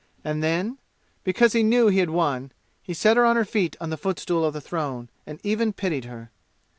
And 0.23 0.41
then, 0.41 0.79
because 1.23 1.53
he 1.53 1.61
knew 1.61 1.85
he 1.85 1.99
had 1.99 2.09
won, 2.09 2.51
he 2.81 2.91
set 2.91 3.17
her 3.17 3.23
on 3.23 3.35
her 3.35 3.45
feet 3.45 3.75
on 3.79 3.91
the 3.91 3.97
footstool 3.97 4.43
of 4.43 4.55
the 4.55 4.59
throne, 4.59 5.09
and 5.27 5.39
even 5.43 5.73
pitied 5.73 6.05
her. 6.05 6.31